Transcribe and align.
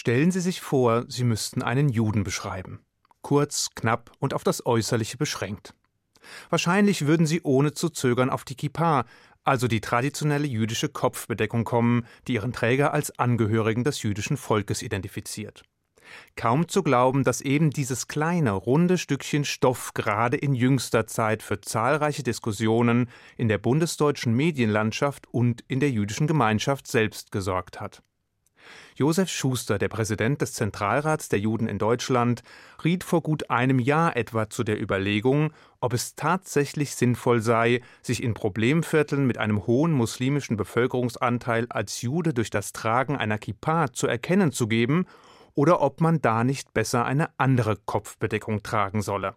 Stellen 0.00 0.30
Sie 0.30 0.40
sich 0.40 0.62
vor, 0.62 1.04
Sie 1.08 1.24
müssten 1.24 1.60
einen 1.60 1.90
Juden 1.90 2.24
beschreiben. 2.24 2.80
Kurz, 3.20 3.68
knapp 3.74 4.10
und 4.18 4.32
auf 4.32 4.44
das 4.44 4.64
Äußerliche 4.64 5.18
beschränkt. 5.18 5.74
Wahrscheinlich 6.48 7.06
würden 7.06 7.26
Sie 7.26 7.42
ohne 7.42 7.74
zu 7.74 7.90
zögern 7.90 8.30
auf 8.30 8.44
die 8.44 8.54
Kippa, 8.54 9.04
also 9.44 9.68
die 9.68 9.82
traditionelle 9.82 10.46
jüdische 10.46 10.88
Kopfbedeckung 10.88 11.64
kommen, 11.64 12.06
die 12.26 12.32
ihren 12.32 12.54
Träger 12.54 12.94
als 12.94 13.18
Angehörigen 13.18 13.84
des 13.84 14.02
jüdischen 14.02 14.38
Volkes 14.38 14.80
identifiziert. 14.80 15.64
Kaum 16.34 16.66
zu 16.66 16.82
glauben, 16.82 17.22
dass 17.22 17.42
eben 17.42 17.68
dieses 17.68 18.08
kleine, 18.08 18.52
runde 18.52 18.96
Stückchen 18.96 19.44
Stoff 19.44 19.92
gerade 19.92 20.38
in 20.38 20.54
jüngster 20.54 21.06
Zeit 21.08 21.42
für 21.42 21.60
zahlreiche 21.60 22.22
Diskussionen 22.22 23.10
in 23.36 23.48
der 23.48 23.58
bundesdeutschen 23.58 24.32
Medienlandschaft 24.32 25.26
und 25.30 25.62
in 25.68 25.78
der 25.78 25.90
jüdischen 25.90 26.26
Gemeinschaft 26.26 26.86
selbst 26.86 27.32
gesorgt 27.32 27.82
hat. 27.82 28.02
Josef 28.96 29.28
Schuster, 29.28 29.78
der 29.78 29.88
Präsident 29.88 30.42
des 30.42 30.52
Zentralrats 30.52 31.28
der 31.28 31.38
Juden 31.38 31.68
in 31.68 31.78
Deutschland, 31.78 32.42
riet 32.84 33.04
vor 33.04 33.22
gut 33.22 33.50
einem 33.50 33.78
Jahr 33.78 34.16
etwa 34.16 34.50
zu 34.50 34.64
der 34.64 34.80
Überlegung, 34.80 35.52
ob 35.80 35.92
es 35.92 36.14
tatsächlich 36.14 36.94
sinnvoll 36.94 37.40
sei, 37.40 37.80
sich 38.02 38.22
in 38.22 38.34
Problemvierteln 38.34 39.26
mit 39.26 39.38
einem 39.38 39.66
hohen 39.66 39.92
muslimischen 39.92 40.56
Bevölkerungsanteil 40.56 41.66
als 41.70 42.02
Jude 42.02 42.34
durch 42.34 42.50
das 42.50 42.72
Tragen 42.72 43.16
einer 43.16 43.38
Kippa 43.38 43.92
zu 43.92 44.06
erkennen 44.06 44.52
zu 44.52 44.68
geben 44.68 45.06
oder 45.54 45.80
ob 45.80 46.00
man 46.00 46.20
da 46.20 46.44
nicht 46.44 46.72
besser 46.74 47.04
eine 47.04 47.30
andere 47.38 47.76
Kopfbedeckung 47.76 48.62
tragen 48.62 49.02
solle. 49.02 49.34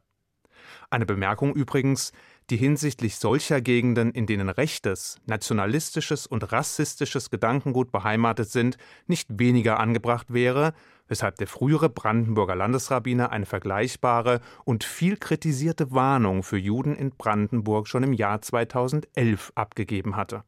Eine 0.90 1.06
Bemerkung 1.06 1.56
übrigens, 1.56 2.12
die 2.50 2.58
hinsichtlich 2.58 3.16
solcher 3.16 3.62
Gegenden, 3.62 4.12
in 4.12 4.26
denen 4.26 4.50
rechtes, 4.50 5.18
nationalistisches 5.26 6.28
und 6.28 6.52
rassistisches 6.52 7.30
Gedankengut 7.30 7.92
beheimatet 7.92 8.50
sind, 8.50 8.78
nicht 9.08 9.28
weniger 9.40 9.80
angebracht 9.80 10.34
wäre, 10.34 10.74
weshalb 11.08 11.38
der 11.38 11.48
frühere 11.48 11.90
Brandenburger 11.90 12.56
Landesrabbiner 12.56 13.32
eine 13.32 13.46
vergleichbare 13.46 14.42
und 14.66 14.84
viel 14.84 15.18
kritisierte 15.18 15.92
Warnung 15.92 16.44
für 16.44 16.58
Juden 16.58 16.96
in 16.96 17.12
Brandenburg 17.12 17.88
schon 17.88 18.04
im 18.04 18.14
Jahr 18.14 18.42
2011 18.42 19.52
abgegeben 19.56 20.16
hatte. 20.16 20.44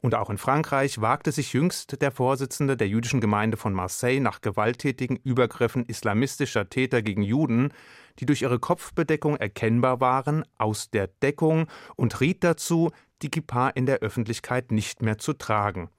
Und 0.00 0.14
auch 0.14 0.30
in 0.30 0.38
Frankreich 0.38 1.00
wagte 1.00 1.30
sich 1.30 1.52
jüngst 1.52 2.00
der 2.00 2.10
Vorsitzende 2.10 2.76
der 2.76 2.88
jüdischen 2.88 3.20
Gemeinde 3.20 3.58
von 3.58 3.74
Marseille 3.74 4.20
nach 4.20 4.40
gewalttätigen 4.40 5.16
Übergriffen 5.16 5.84
islamistischer 5.84 6.70
Täter 6.70 7.02
gegen 7.02 7.22
Juden, 7.22 7.72
die 8.18 8.26
durch 8.26 8.42
ihre 8.42 8.58
Kopfbedeckung 8.58 9.36
erkennbar 9.36 10.00
waren, 10.00 10.44
aus 10.58 10.90
der 10.90 11.06
Deckung 11.06 11.66
und 11.96 12.20
riet 12.20 12.44
dazu, 12.44 12.90
die 13.22 13.30
Kippa 13.30 13.68
in 13.68 13.86
der 13.86 13.98
Öffentlichkeit 13.98 14.72
nicht 14.72 15.02
mehr 15.02 15.18
zu 15.18 15.32
tragen, 15.32 15.90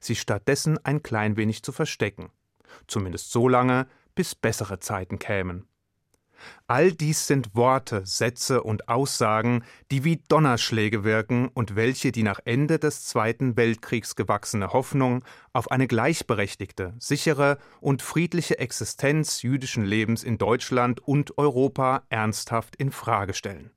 sie 0.00 0.16
stattdessen 0.16 0.78
ein 0.84 1.02
klein 1.02 1.36
wenig 1.36 1.62
zu 1.62 1.72
verstecken. 1.72 2.30
Zumindest 2.86 3.30
so 3.30 3.48
lange, 3.48 3.86
bis 4.14 4.34
bessere 4.34 4.80
Zeiten 4.80 5.18
kämen. 5.18 5.66
All 6.66 6.92
dies 6.92 7.26
sind 7.26 7.54
Worte, 7.54 8.06
Sätze 8.06 8.62
und 8.62 8.88
Aussagen, 8.88 9.64
die 9.90 10.04
wie 10.04 10.22
Donnerschläge 10.28 11.04
wirken 11.04 11.48
und 11.48 11.76
welche 11.76 12.12
die 12.12 12.22
nach 12.22 12.40
Ende 12.44 12.78
des 12.78 13.04
Zweiten 13.04 13.56
Weltkriegs 13.56 14.16
gewachsene 14.16 14.72
Hoffnung 14.72 15.24
auf 15.52 15.70
eine 15.70 15.86
gleichberechtigte, 15.86 16.94
sichere 16.98 17.58
und 17.80 18.02
friedliche 18.02 18.58
Existenz 18.58 19.42
jüdischen 19.42 19.84
Lebens 19.84 20.24
in 20.24 20.38
Deutschland 20.38 21.00
und 21.00 21.38
Europa 21.38 22.02
ernsthaft 22.08 22.76
in 22.76 22.92
Frage 22.92 23.34
stellen. 23.34 23.70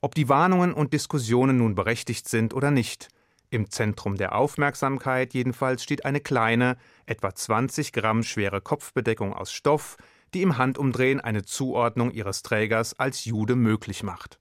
Ob 0.00 0.14
die 0.14 0.28
Warnungen 0.28 0.74
und 0.74 0.92
Diskussionen 0.92 1.56
nun 1.56 1.74
berechtigt 1.74 2.28
sind 2.28 2.52
oder 2.52 2.70
nicht, 2.70 3.08
im 3.54 3.70
Zentrum 3.70 4.16
der 4.16 4.34
Aufmerksamkeit 4.34 5.32
jedenfalls 5.32 5.82
steht 5.82 6.04
eine 6.04 6.20
kleine, 6.20 6.76
etwa 7.06 7.34
20 7.34 7.92
Gramm 7.92 8.22
schwere 8.24 8.60
Kopfbedeckung 8.60 9.32
aus 9.32 9.52
Stoff, 9.52 9.96
die 10.34 10.42
im 10.42 10.58
Handumdrehen 10.58 11.20
eine 11.20 11.44
Zuordnung 11.44 12.10
ihres 12.10 12.42
Trägers 12.42 12.98
als 12.98 13.24
Jude 13.24 13.56
möglich 13.56 14.02
macht. 14.02 14.38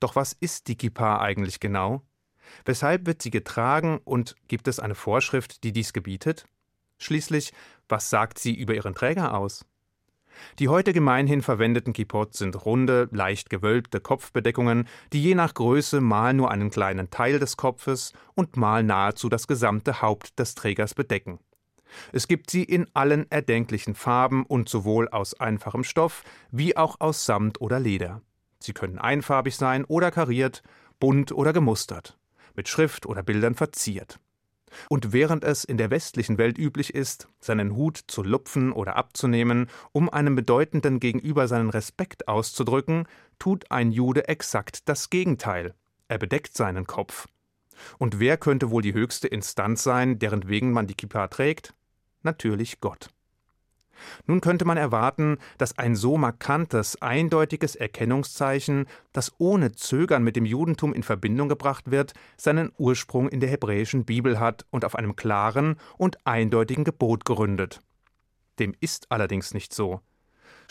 Doch 0.00 0.16
was 0.16 0.32
ist 0.32 0.68
die 0.68 0.76
Kippa 0.76 1.20
eigentlich 1.20 1.60
genau? 1.60 2.02
Weshalb 2.64 3.06
wird 3.06 3.22
sie 3.22 3.30
getragen 3.30 4.00
und 4.04 4.36
gibt 4.48 4.68
es 4.68 4.78
eine 4.78 4.94
Vorschrift, 4.94 5.64
die 5.64 5.72
dies 5.72 5.92
gebietet? 5.92 6.46
Schließlich, 6.98 7.52
was 7.88 8.10
sagt 8.10 8.38
sie 8.38 8.54
über 8.54 8.74
ihren 8.74 8.94
Träger 8.94 9.36
aus? 9.36 9.64
Die 10.58 10.68
heute 10.68 10.92
gemeinhin 10.92 11.42
verwendeten 11.42 11.92
Kippot 11.92 12.34
sind 12.34 12.64
runde, 12.64 13.08
leicht 13.12 13.50
gewölbte 13.50 14.00
Kopfbedeckungen, 14.00 14.88
die 15.12 15.22
je 15.22 15.34
nach 15.34 15.54
Größe 15.54 16.00
mal 16.00 16.32
nur 16.32 16.50
einen 16.50 16.70
kleinen 16.70 17.10
Teil 17.10 17.38
des 17.38 17.56
Kopfes 17.56 18.12
und 18.34 18.56
mal 18.56 18.82
nahezu 18.82 19.28
das 19.28 19.46
gesamte 19.46 20.00
Haupt 20.00 20.38
des 20.38 20.54
Trägers 20.54 20.94
bedecken. 20.94 21.38
Es 22.12 22.28
gibt 22.28 22.50
sie 22.50 22.64
in 22.64 22.86
allen 22.94 23.30
erdenklichen 23.30 23.94
Farben 23.94 24.44
und 24.44 24.68
sowohl 24.68 25.08
aus 25.08 25.38
einfachem 25.38 25.84
Stoff 25.84 26.24
wie 26.50 26.76
auch 26.76 27.00
aus 27.00 27.24
Samt 27.24 27.60
oder 27.60 27.80
Leder. 27.80 28.22
Sie 28.58 28.72
können 28.72 28.98
einfarbig 28.98 29.56
sein 29.56 29.84
oder 29.84 30.10
kariert, 30.10 30.62
bunt 31.00 31.32
oder 31.32 31.52
gemustert, 31.52 32.18
mit 32.54 32.68
Schrift 32.68 33.06
oder 33.06 33.22
Bildern 33.22 33.54
verziert. 33.54 34.20
Und 34.88 35.12
während 35.12 35.44
es 35.44 35.64
in 35.64 35.76
der 35.76 35.90
westlichen 35.90 36.38
Welt 36.38 36.58
üblich 36.58 36.94
ist, 36.94 37.28
seinen 37.40 37.74
Hut 37.74 37.98
zu 38.06 38.22
lupfen 38.22 38.72
oder 38.72 38.96
abzunehmen, 38.96 39.68
um 39.92 40.08
einem 40.08 40.34
Bedeutenden 40.34 41.00
gegenüber 41.00 41.48
seinen 41.48 41.70
Respekt 41.70 42.28
auszudrücken, 42.28 43.06
tut 43.38 43.70
ein 43.70 43.92
Jude 43.92 44.28
exakt 44.28 44.88
das 44.88 45.10
Gegenteil. 45.10 45.74
Er 46.08 46.18
bedeckt 46.18 46.56
seinen 46.56 46.86
Kopf. 46.86 47.26
Und 47.98 48.20
wer 48.20 48.36
könnte 48.36 48.70
wohl 48.70 48.82
die 48.82 48.94
höchste 48.94 49.28
Instanz 49.28 49.82
sein, 49.82 50.18
deren 50.18 50.48
wegen 50.48 50.72
man 50.72 50.86
die 50.86 50.94
Kippa 50.94 51.28
trägt? 51.28 51.74
Natürlich 52.24 52.80
Gott. 52.80 53.10
Nun 54.26 54.40
könnte 54.40 54.64
man 54.64 54.76
erwarten, 54.76 55.38
dass 55.58 55.78
ein 55.78 55.94
so 55.94 56.16
markantes, 56.16 57.00
eindeutiges 57.00 57.76
Erkennungszeichen, 57.76 58.86
das 59.12 59.32
ohne 59.38 59.72
Zögern 59.72 60.24
mit 60.24 60.36
dem 60.36 60.44
Judentum 60.44 60.92
in 60.92 61.02
Verbindung 61.02 61.48
gebracht 61.48 61.90
wird, 61.90 62.12
seinen 62.36 62.72
Ursprung 62.78 63.28
in 63.28 63.40
der 63.40 63.50
hebräischen 63.50 64.04
Bibel 64.04 64.40
hat 64.40 64.66
und 64.70 64.84
auf 64.84 64.96
einem 64.96 65.16
klaren 65.16 65.76
und 65.98 66.26
eindeutigen 66.26 66.84
Gebot 66.84 67.24
gründet. 67.24 67.80
Dem 68.58 68.74
ist 68.80 69.10
allerdings 69.10 69.54
nicht 69.54 69.72
so. 69.72 70.00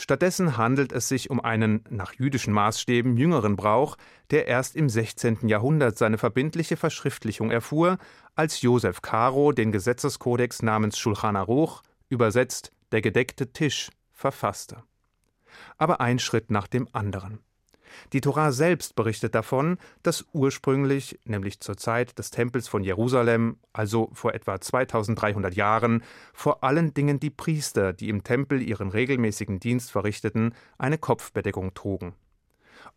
Stattdessen 0.01 0.57
handelt 0.57 0.91
es 0.93 1.07
sich 1.09 1.29
um 1.29 1.39
einen 1.39 1.83
nach 1.91 2.13
jüdischen 2.13 2.55
Maßstäben 2.55 3.17
jüngeren 3.17 3.55
Brauch, 3.55 3.97
der 4.31 4.47
erst 4.47 4.75
im 4.75 4.89
16. 4.89 5.47
Jahrhundert 5.47 5.95
seine 5.95 6.17
verbindliche 6.17 6.75
Verschriftlichung 6.75 7.51
erfuhr, 7.51 7.99
als 8.33 8.63
Josef 8.63 9.03
Caro 9.03 9.51
den 9.51 9.71
Gesetzeskodex 9.71 10.63
namens 10.63 10.97
Schulchan 10.97 11.35
Aruch, 11.35 11.83
übersetzt 12.09 12.71
der 12.91 13.01
gedeckte 13.01 13.53
Tisch, 13.53 13.91
verfasste. 14.11 14.81
Aber 15.77 16.01
ein 16.01 16.17
Schritt 16.17 16.49
nach 16.49 16.65
dem 16.65 16.87
anderen. 16.93 17.37
Die 18.13 18.21
Torah 18.21 18.51
selbst 18.51 18.95
berichtet 18.95 19.35
davon, 19.35 19.77
dass 20.03 20.25
ursprünglich, 20.33 21.19
nämlich 21.25 21.59
zur 21.59 21.77
Zeit 21.77 22.17
des 22.19 22.31
Tempels 22.31 22.67
von 22.67 22.83
Jerusalem, 22.83 23.57
also 23.73 24.09
vor 24.13 24.33
etwa 24.33 24.59
2300 24.59 25.53
Jahren, 25.55 26.03
vor 26.33 26.63
allen 26.63 26.93
Dingen 26.93 27.19
die 27.19 27.29
Priester, 27.29 27.93
die 27.93 28.09
im 28.09 28.23
Tempel 28.23 28.61
ihren 28.61 28.89
regelmäßigen 28.89 29.59
Dienst 29.59 29.91
verrichteten, 29.91 30.53
eine 30.77 30.97
Kopfbedeckung 30.97 31.73
trugen. 31.73 32.13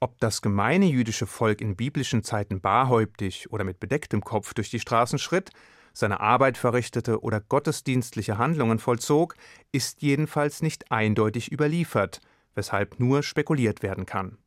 Ob 0.00 0.19
das 0.21 0.43
gemeine 0.43 0.87
jüdische 0.87 1.27
Volk 1.27 1.60
in 1.60 1.77
biblischen 1.77 2.22
Zeiten 2.22 2.60
barhäuptig 2.60 3.50
oder 3.53 3.65
mit 3.65 3.81
bedecktem 3.81 4.22
Kopf 4.22 4.54
durch 4.54 4.71
die 4.71 4.81
Straßen 4.81 5.19
schritt, 5.19 5.50
seine 5.93 6.21
Arbeit 6.21 6.59
verrichtete 6.59 7.22
oder 7.22 7.41
gottesdienstliche 7.41 8.37
Handlungen 8.37 8.81
vollzog, 8.81 9.37
ist 9.71 10.03
jedenfalls 10.03 10.60
nicht 10.60 10.91
eindeutig 10.91 11.53
überliefert, 11.53 12.21
weshalb 12.54 12.99
nur 12.99 13.22
spekuliert 13.22 13.83
werden 13.83 14.04
kann. 14.04 14.38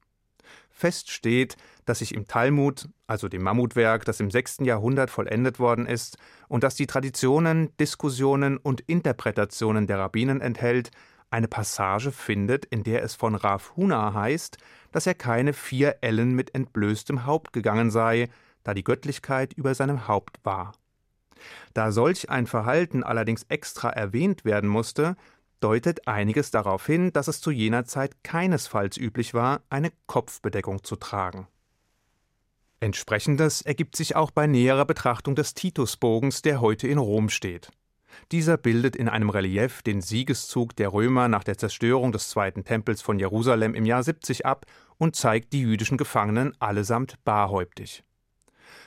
Fest 0.77 1.09
steht, 1.09 1.57
dass 1.85 1.99
sich 1.99 2.13
im 2.13 2.27
Talmud, 2.27 2.88
also 3.07 3.27
dem 3.27 3.41
Mammutwerk, 3.41 4.05
das 4.05 4.19
im 4.19 4.29
6. 4.29 4.57
Jahrhundert 4.61 5.09
vollendet 5.09 5.57
worden 5.57 5.88
ist, 5.88 6.17
und 6.47 6.63
das 6.63 6.75
die 6.75 6.85
Traditionen, 6.85 7.75
Diskussionen 7.79 8.57
und 8.57 8.81
Interpretationen 8.81 9.88
der 9.88 9.97
Rabbinen 9.97 10.39
enthält, 10.39 10.91
eine 11.31 11.47
Passage 11.47 12.12
findet, 12.12 12.65
in 12.65 12.83
der 12.83 13.01
es 13.01 13.15
von 13.15 13.33
Rav 13.33 13.75
Huna 13.75 14.13
heißt, 14.13 14.57
dass 14.91 15.07
er 15.07 15.15
keine 15.15 15.53
vier 15.53 15.97
Ellen 16.01 16.35
mit 16.35 16.53
entblößtem 16.53 17.25
Haupt 17.25 17.53
gegangen 17.53 17.89
sei, 17.89 18.30
da 18.63 18.75
die 18.75 18.83
Göttlichkeit 18.83 19.53
über 19.53 19.73
seinem 19.73 20.07
Haupt 20.07 20.39
war. 20.44 20.73
Da 21.73 21.91
solch 21.91 22.30
ein 22.30 22.45
Verhalten 22.45 23.03
allerdings 23.03 23.47
extra 23.50 23.89
erwähnt 23.89 24.45
werden 24.45 24.69
musste, 24.69 25.15
deutet 25.59 26.07
einiges 26.07 26.51
darauf 26.51 26.86
hin, 26.86 27.12
dass 27.13 27.27
es 27.27 27.42
zu 27.42 27.51
jener 27.51 27.86
Zeit 27.86 28.24
keinesfalls 28.24 28.98
üblich 28.98 29.33
war, 29.33 29.62
eine 29.69 29.92
Kopfbedeckung 30.06 30.83
zu 30.83 30.95
tragen. 30.95 31.48
Entsprechendes 32.80 33.62
ergibt 33.62 33.95
sich 33.95 34.15
auch 34.15 34.30
bei 34.30 34.45
näherer 34.45 34.86
Betrachtung 34.86 35.36
des 35.36 35.56
Titusbogens, 35.56 36.44
der 36.44 36.62
heute 36.62 36.88
in 36.88 37.00
Rom 37.00 37.30
steht. 37.30 37.71
Dieser 38.31 38.57
bildet 38.57 38.95
in 38.95 39.09
einem 39.09 39.30
Relief 39.30 39.81
den 39.81 40.01
Siegeszug 40.01 40.75
der 40.75 40.94
Römer 40.94 41.27
nach 41.27 41.44
der 41.44 41.57
Zerstörung 41.57 42.12
des 42.12 42.30
zweiten 42.30 42.63
Tempels 42.63 43.01
von 43.01 43.19
Jerusalem 43.19 43.74
im 43.74 43.86
Jahr 43.86 44.04
70 44.04 44.45
ab 44.45 44.65
und 44.98 45.15
zeigt 45.15 45.54
die 45.54 45.62
jüdischen 45.62 45.98
Gefangenen 45.98 46.54
allesamt 46.59 47.24
barhäuptig. 47.24 48.04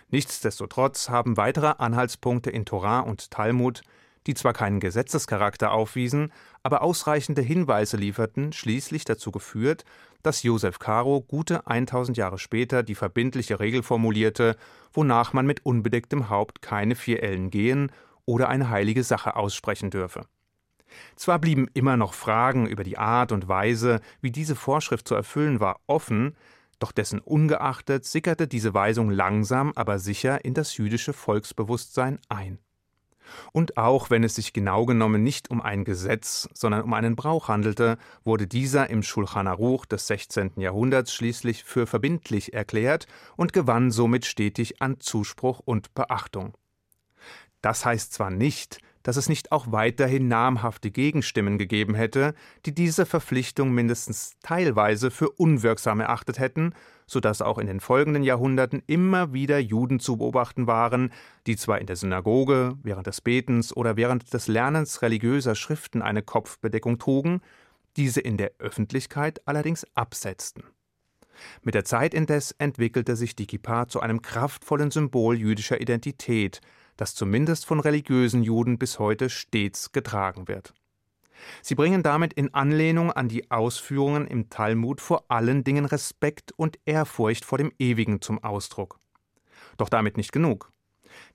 Nichtsdestotrotz 0.08 1.08
haben 1.08 1.36
weitere 1.36 1.74
Anhaltspunkte 1.78 2.50
in 2.50 2.64
Torah 2.64 3.00
und 3.00 3.30
Talmud 3.30 3.82
die 4.26 4.34
zwar 4.34 4.52
keinen 4.52 4.80
Gesetzescharakter 4.80 5.72
aufwiesen, 5.72 6.32
aber 6.62 6.82
ausreichende 6.82 7.42
Hinweise 7.42 7.96
lieferten, 7.96 8.52
schließlich 8.52 9.04
dazu 9.04 9.30
geführt, 9.30 9.84
dass 10.22 10.42
Josef 10.42 10.78
Caro 10.78 11.22
gute 11.22 11.66
1000 11.66 12.16
Jahre 12.16 12.38
später 12.38 12.82
die 12.82 12.94
verbindliche 12.94 13.60
Regel 13.60 13.82
formulierte, 13.82 14.56
wonach 14.92 15.32
man 15.32 15.46
mit 15.46 15.64
unbedecktem 15.64 16.28
Haupt 16.28 16.62
keine 16.62 16.94
vier 16.94 17.22
Ellen 17.22 17.50
gehen 17.50 17.90
oder 18.26 18.48
eine 18.48 18.70
heilige 18.70 19.02
Sache 19.02 19.36
aussprechen 19.36 19.90
dürfe. 19.90 20.26
Zwar 21.16 21.38
blieben 21.38 21.68
immer 21.72 21.96
noch 21.96 22.14
Fragen 22.14 22.66
über 22.66 22.84
die 22.84 22.98
Art 22.98 23.32
und 23.32 23.48
Weise, 23.48 24.00
wie 24.20 24.30
diese 24.32 24.56
Vorschrift 24.56 25.06
zu 25.06 25.14
erfüllen 25.14 25.60
war, 25.60 25.80
offen, 25.86 26.36
doch 26.78 26.92
dessen 26.92 27.20
ungeachtet 27.20 28.04
sickerte 28.04 28.48
diese 28.48 28.74
Weisung 28.74 29.10
langsam, 29.10 29.72
aber 29.76 29.98
sicher 29.98 30.44
in 30.44 30.54
das 30.54 30.76
jüdische 30.76 31.12
Volksbewusstsein 31.12 32.18
ein. 32.28 32.58
Und 33.52 33.76
auch 33.76 34.10
wenn 34.10 34.24
es 34.24 34.34
sich 34.34 34.52
genau 34.52 34.86
genommen 34.86 35.22
nicht 35.22 35.50
um 35.50 35.60
ein 35.60 35.84
Gesetz, 35.84 36.48
sondern 36.54 36.82
um 36.82 36.94
einen 36.94 37.16
Brauch 37.16 37.48
handelte, 37.48 37.98
wurde 38.24 38.46
dieser 38.46 38.90
im 38.90 39.02
Schulchan 39.02 39.46
Aruch 39.46 39.86
des 39.86 40.06
16. 40.06 40.52
Jahrhunderts 40.56 41.14
schließlich 41.14 41.64
für 41.64 41.86
verbindlich 41.86 42.52
erklärt 42.52 43.06
und 43.36 43.52
gewann 43.52 43.90
somit 43.90 44.24
stetig 44.24 44.80
an 44.82 45.00
Zuspruch 45.00 45.60
und 45.64 45.94
Beachtung. 45.94 46.54
Das 47.62 47.84
heißt 47.84 48.12
zwar 48.12 48.30
nicht, 48.30 48.78
dass 49.02 49.16
es 49.16 49.28
nicht 49.28 49.52
auch 49.52 49.72
weiterhin 49.72 50.28
namhafte 50.28 50.90
Gegenstimmen 50.90 51.58
gegeben 51.58 51.94
hätte, 51.94 52.34
die 52.66 52.74
diese 52.74 53.06
Verpflichtung 53.06 53.72
mindestens 53.72 54.32
teilweise 54.42 55.10
für 55.10 55.30
unwirksam 55.30 56.00
erachtet 56.00 56.38
hätten, 56.38 56.74
so 57.06 57.20
dass 57.20 57.42
auch 57.42 57.58
in 57.58 57.66
den 57.66 57.80
folgenden 57.80 58.22
Jahrhunderten 58.22 58.82
immer 58.86 59.32
wieder 59.32 59.58
Juden 59.58 60.00
zu 60.00 60.16
beobachten 60.16 60.66
waren, 60.66 61.12
die 61.46 61.56
zwar 61.56 61.80
in 61.80 61.86
der 61.86 61.96
Synagoge, 61.96 62.76
während 62.82 63.06
des 63.06 63.20
Betens 63.20 63.76
oder 63.76 63.96
während 63.96 64.32
des 64.32 64.48
Lernens 64.48 65.02
religiöser 65.02 65.54
Schriften 65.54 66.02
eine 66.02 66.22
Kopfbedeckung 66.22 66.98
trugen, 66.98 67.40
diese 67.96 68.20
in 68.20 68.36
der 68.36 68.52
Öffentlichkeit 68.58 69.46
allerdings 69.46 69.86
absetzten. 69.94 70.62
Mit 71.62 71.74
der 71.74 71.84
Zeit 71.84 72.14
indes 72.14 72.52
entwickelte 72.52 73.16
sich 73.16 73.34
die 73.34 73.46
Kippa 73.46 73.88
zu 73.88 74.00
einem 74.00 74.22
kraftvollen 74.22 74.90
Symbol 74.90 75.38
jüdischer 75.38 75.80
Identität, 75.80 76.60
das 77.00 77.14
zumindest 77.14 77.64
von 77.64 77.80
religiösen 77.80 78.42
Juden 78.42 78.76
bis 78.76 78.98
heute 78.98 79.30
stets 79.30 79.90
getragen 79.90 80.48
wird. 80.48 80.74
Sie 81.62 81.74
bringen 81.74 82.02
damit 82.02 82.34
in 82.34 82.52
Anlehnung 82.52 83.10
an 83.10 83.26
die 83.26 83.50
Ausführungen 83.50 84.26
im 84.26 84.50
Talmud 84.50 85.00
vor 85.00 85.24
allen 85.28 85.64
Dingen 85.64 85.86
Respekt 85.86 86.52
und 86.52 86.78
Ehrfurcht 86.84 87.46
vor 87.46 87.56
dem 87.56 87.72
Ewigen 87.78 88.20
zum 88.20 88.44
Ausdruck. 88.44 88.98
Doch 89.78 89.88
damit 89.88 90.18
nicht 90.18 90.30
genug. 90.30 90.70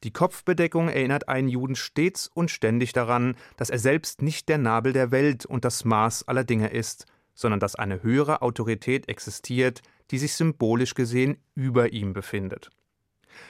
Die 0.04 0.14
Kopfbedeckung 0.14 0.88
erinnert 0.88 1.28
einen 1.30 1.50
Juden 1.50 1.76
stets 1.76 2.30
und 2.32 2.52
ständig 2.52 2.94
daran, 2.94 3.36
dass 3.58 3.72
er 3.72 3.80
selbst 3.80 4.22
nicht 4.22 4.48
der 4.50 4.60
Nabel 4.60 4.94
der 4.94 5.10
Welt 5.10 5.48
und 5.48 5.66
das 5.66 5.84
Maß 5.84 6.28
aller 6.28 6.44
Dinge 6.44 6.68
ist, 6.68 7.08
sondern 7.34 7.60
dass 7.60 7.74
eine 7.74 8.04
höhere 8.04 8.44
Autorität 8.44 9.10
existiert, 9.10 9.82
die 10.12 10.20
sich 10.20 10.36
symbolisch 10.36 10.94
gesehen 10.94 11.38
über 11.56 11.92
ihm 11.92 12.14
befindet. 12.14 12.70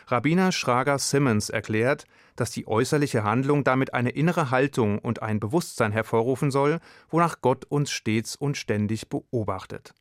Rabbiner 0.07 0.51
Schrager 0.51 0.99
Simmons 0.99 1.49
erklärt, 1.49 2.05
dass 2.35 2.51
die 2.51 2.67
äußerliche 2.67 3.23
Handlung 3.23 3.63
damit 3.63 3.93
eine 3.93 4.09
innere 4.09 4.51
Haltung 4.51 4.99
und 4.99 5.21
ein 5.21 5.39
Bewusstsein 5.39 5.91
hervorrufen 5.91 6.51
soll, 6.51 6.79
wonach 7.09 7.41
Gott 7.41 7.65
uns 7.65 7.91
stets 7.91 8.35
und 8.35 8.57
ständig 8.57 9.09
beobachtet. 9.09 9.93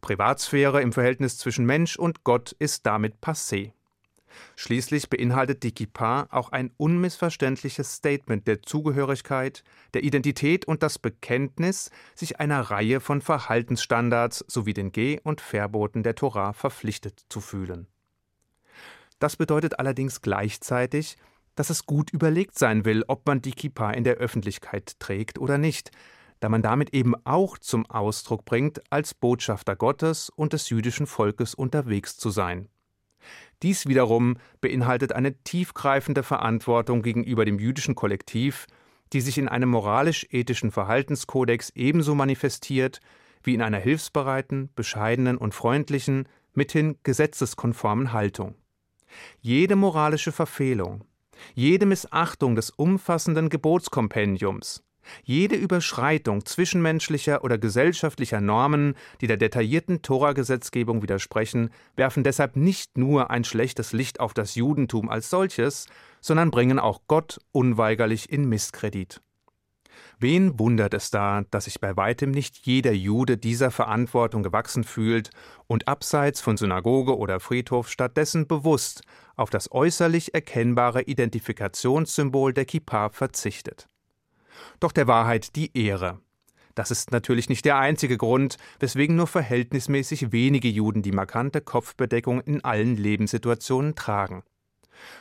Privatsphäre 0.00 0.80
im 0.82 0.92
Verhältnis 0.92 1.38
zwischen 1.38 1.66
Mensch 1.66 1.96
und 1.96 2.24
Gott 2.24 2.52
ist 2.58 2.86
damit 2.86 3.16
passé. 3.20 3.72
Schließlich 4.56 5.10
beinhaltet 5.10 5.62
die 5.62 5.72
Kippa 5.72 6.28
auch 6.30 6.52
ein 6.52 6.70
unmissverständliches 6.76 7.94
Statement 7.94 8.46
der 8.46 8.62
Zugehörigkeit, 8.62 9.64
der 9.94 10.04
Identität 10.04 10.66
und 10.66 10.82
das 10.82 10.98
Bekenntnis, 10.98 11.90
sich 12.14 12.40
einer 12.40 12.60
Reihe 12.60 13.00
von 13.00 13.22
Verhaltensstandards 13.22 14.44
sowie 14.46 14.74
den 14.74 14.92
Geh- 14.92 15.20
und 15.22 15.40
Verboten 15.40 16.02
der 16.02 16.14
Torah 16.14 16.52
verpflichtet 16.52 17.24
zu 17.28 17.40
fühlen. 17.40 17.86
Das 19.20 19.36
bedeutet 19.36 19.78
allerdings 19.78 20.22
gleichzeitig, 20.22 21.16
dass 21.54 21.70
es 21.70 21.86
gut 21.86 22.10
überlegt 22.10 22.58
sein 22.58 22.84
will, 22.84 23.04
ob 23.06 23.26
man 23.26 23.42
die 23.42 23.52
Kippa 23.52 23.92
in 23.92 24.02
der 24.02 24.16
Öffentlichkeit 24.16 24.98
trägt 24.98 25.38
oder 25.38 25.58
nicht, 25.58 25.90
da 26.40 26.48
man 26.48 26.62
damit 26.62 26.94
eben 26.94 27.14
auch 27.24 27.58
zum 27.58 27.84
Ausdruck 27.86 28.46
bringt, 28.46 28.80
als 28.90 29.12
Botschafter 29.12 29.76
Gottes 29.76 30.30
und 30.30 30.54
des 30.54 30.70
jüdischen 30.70 31.06
Volkes 31.06 31.54
unterwegs 31.54 32.16
zu 32.16 32.30
sein. 32.30 32.68
Dies 33.62 33.86
wiederum 33.86 34.38
beinhaltet 34.62 35.12
eine 35.12 35.34
tiefgreifende 35.42 36.22
Verantwortung 36.22 37.02
gegenüber 37.02 37.44
dem 37.44 37.58
jüdischen 37.58 37.94
Kollektiv, 37.94 38.66
die 39.12 39.20
sich 39.20 39.36
in 39.36 39.48
einem 39.48 39.68
moralisch-ethischen 39.68 40.70
Verhaltenskodex 40.70 41.70
ebenso 41.74 42.14
manifestiert 42.14 43.00
wie 43.42 43.52
in 43.54 43.60
einer 43.60 43.78
hilfsbereiten, 43.78 44.70
bescheidenen 44.74 45.36
und 45.36 45.54
freundlichen, 45.54 46.26
mithin 46.54 46.96
gesetzeskonformen 47.02 48.14
Haltung. 48.14 48.54
Jede 49.40 49.76
moralische 49.76 50.32
Verfehlung, 50.32 51.04
jede 51.54 51.86
Missachtung 51.86 52.54
des 52.54 52.70
umfassenden 52.70 53.48
Gebotskompendiums, 53.48 54.82
jede 55.24 55.56
Überschreitung 55.56 56.44
zwischenmenschlicher 56.44 57.44
oder 57.44 57.58
gesellschaftlicher 57.58 58.40
Normen, 58.40 58.94
die 59.20 59.26
der 59.26 59.36
detaillierten 59.36 60.02
Tora-Gesetzgebung 60.02 61.02
widersprechen, 61.02 61.70
werfen 61.96 62.24
deshalb 62.24 62.56
nicht 62.56 62.98
nur 62.98 63.30
ein 63.30 63.44
schlechtes 63.44 63.92
Licht 63.92 64.20
auf 64.20 64.34
das 64.34 64.54
Judentum 64.54 65.08
als 65.08 65.30
solches, 65.30 65.86
sondern 66.20 66.50
bringen 66.50 66.78
auch 66.78 67.00
Gott 67.06 67.40
unweigerlich 67.52 68.30
in 68.30 68.48
Misskredit. 68.48 69.20
Wen 70.18 70.58
wundert 70.58 70.94
es 70.94 71.10
da, 71.10 71.42
dass 71.50 71.64
sich 71.64 71.80
bei 71.80 71.96
weitem 71.96 72.30
nicht 72.30 72.66
jeder 72.66 72.92
Jude 72.92 73.36
dieser 73.36 73.70
Verantwortung 73.70 74.42
gewachsen 74.42 74.84
fühlt 74.84 75.30
und 75.66 75.88
abseits 75.88 76.40
von 76.40 76.56
Synagoge 76.56 77.16
oder 77.16 77.40
Friedhof 77.40 77.88
stattdessen 77.88 78.46
bewusst 78.46 79.02
auf 79.36 79.50
das 79.50 79.72
äußerlich 79.72 80.34
erkennbare 80.34 81.02
Identifikationssymbol 81.02 82.52
der 82.52 82.64
Kippa 82.64 83.10
verzichtet. 83.10 83.88
Doch 84.78 84.92
der 84.92 85.06
Wahrheit 85.06 85.56
die 85.56 85.76
Ehre. 85.76 86.20
Das 86.74 86.90
ist 86.90 87.10
natürlich 87.10 87.48
nicht 87.48 87.64
der 87.64 87.78
einzige 87.78 88.16
Grund, 88.16 88.56
weswegen 88.78 89.16
nur 89.16 89.26
verhältnismäßig 89.26 90.32
wenige 90.32 90.68
Juden 90.68 91.02
die 91.02 91.12
markante 91.12 91.60
Kopfbedeckung 91.60 92.40
in 92.40 92.64
allen 92.64 92.96
Lebenssituationen 92.96 93.94
tragen. 93.94 94.42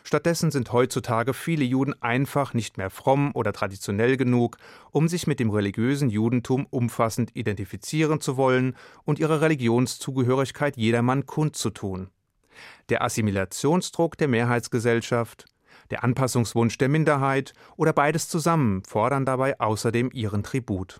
Stattdessen 0.03 0.51
sind 0.51 0.71
heutzutage 0.71 1.33
viele 1.33 1.63
Juden 1.63 1.93
einfach 2.01 2.53
nicht 2.53 2.77
mehr 2.77 2.89
fromm 2.89 3.31
oder 3.33 3.53
traditionell 3.53 4.17
genug, 4.17 4.57
um 4.91 5.07
sich 5.07 5.27
mit 5.27 5.39
dem 5.39 5.49
religiösen 5.49 6.09
Judentum 6.09 6.67
umfassend 6.69 7.35
identifizieren 7.35 8.21
zu 8.21 8.37
wollen 8.37 8.75
und 9.03 9.19
ihre 9.19 9.41
Religionszugehörigkeit 9.41 10.77
jedermann 10.77 11.25
kundzutun. 11.25 12.09
Der 12.89 13.03
Assimilationsdruck 13.03 14.17
der 14.17 14.27
Mehrheitsgesellschaft, 14.27 15.45
der 15.89 16.03
Anpassungswunsch 16.03 16.77
der 16.77 16.89
Minderheit 16.89 17.53
oder 17.77 17.93
beides 17.93 18.27
zusammen 18.27 18.83
fordern 18.83 19.25
dabei 19.25 19.59
außerdem 19.59 20.09
ihren 20.13 20.43
Tribut. 20.43 20.99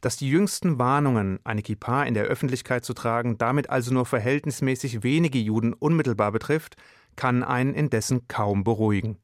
Dass 0.00 0.16
die 0.16 0.28
jüngsten 0.28 0.78
Warnungen, 0.78 1.40
eine 1.44 1.62
Kippa 1.62 2.04
in 2.04 2.14
der 2.14 2.24
Öffentlichkeit 2.24 2.84
zu 2.84 2.94
tragen, 2.94 3.38
damit 3.38 3.70
also 3.70 3.92
nur 3.92 4.06
verhältnismäßig 4.06 5.02
wenige 5.02 5.38
Juden 5.38 5.72
unmittelbar 5.72 6.30
betrifft, 6.30 6.76
kann 7.16 7.42
einen 7.42 7.74
indessen 7.74 8.26
kaum 8.28 8.64
beruhigen. 8.64 9.18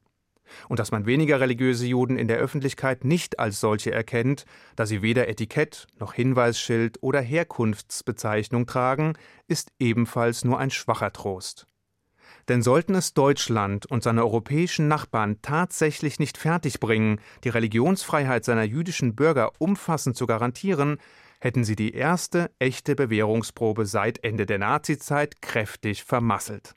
Und 0.69 0.79
dass 0.79 0.91
man 0.91 1.07
weniger 1.07 1.41
religiöse 1.41 1.87
Juden 1.87 2.19
in 2.19 2.29
der 2.29 2.39
Öffentlichkeit 2.39 3.05
nicht 3.05 3.39
als 3.39 3.61
solche 3.61 3.93
erkennt, 3.93 4.45
da 4.77 4.87
sie 4.87 5.03
weder 5.03 5.29
Etikett 5.29 5.87
noch 5.99 6.13
Hinweisschild 6.13 6.99
oder 7.03 7.21
Herkunftsbezeichnung 7.21 8.67
tragen, 8.67 9.15
ist 9.47 9.71
ebenfalls 9.79 10.45
nur 10.45 10.59
ein 10.59 10.71
schwacher 10.71 11.13
Trost. 11.13 11.67
Denn 12.49 12.63
sollten 12.63 12.95
es 12.95 13.15
Deutschland 13.15 13.87
und 13.87 14.03
seine 14.03 14.25
europäischen 14.25 14.89
Nachbarn 14.89 15.41
tatsächlich 15.43 16.19
nicht 16.19 16.37
fertigbringen, 16.37 17.21
die 17.45 17.49
Religionsfreiheit 17.49 18.45
seiner 18.45 18.65
jüdischen 18.65 19.15
Bürger 19.15 19.53
umfassend 19.59 20.17
zu 20.17 20.27
garantieren, 20.27 20.99
hätten 21.41 21.65
sie 21.65 21.77
die 21.77 21.95
erste 21.95 22.51
echte 22.59 22.97
Bewährungsprobe 22.97 23.87
seit 23.87 24.25
Ende 24.25 24.47
der 24.47 24.59
Nazizeit 24.59 25.41
kräftig 25.41 26.05
vermasselt. 26.05 26.75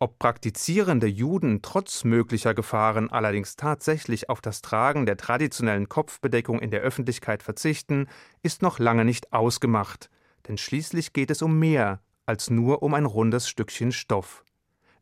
Ob 0.00 0.20
praktizierende 0.20 1.08
Juden 1.08 1.60
trotz 1.60 2.04
möglicher 2.04 2.54
Gefahren 2.54 3.10
allerdings 3.10 3.56
tatsächlich 3.56 4.28
auf 4.28 4.40
das 4.40 4.62
Tragen 4.62 5.06
der 5.06 5.16
traditionellen 5.16 5.88
Kopfbedeckung 5.88 6.60
in 6.60 6.70
der 6.70 6.82
Öffentlichkeit 6.82 7.42
verzichten, 7.42 8.06
ist 8.42 8.62
noch 8.62 8.78
lange 8.78 9.04
nicht 9.04 9.32
ausgemacht, 9.32 10.08
denn 10.46 10.56
schließlich 10.56 11.12
geht 11.12 11.32
es 11.32 11.42
um 11.42 11.58
mehr 11.58 12.00
als 12.26 12.48
nur 12.48 12.84
um 12.84 12.94
ein 12.94 13.06
rundes 13.06 13.48
Stückchen 13.48 13.90
Stoff. 13.90 14.44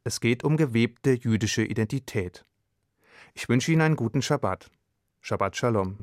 Es 0.03 0.21
geht 0.21 0.45
um 0.45 0.57
gewebte 0.57 1.11
jüdische 1.11 1.65
Identität. 1.65 2.45
Ich 3.35 3.50
wünsche 3.50 3.73
Ihnen 3.73 3.83
einen 3.83 3.97
guten 3.97 4.23
Schabbat. 4.23 4.71
Shabbat 5.21 5.57
Shalom. 5.57 5.95